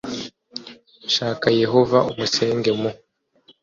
shaka 1.13 1.47
yehova 1.61 1.97
umusenga 2.11 2.71
mu 2.81 2.89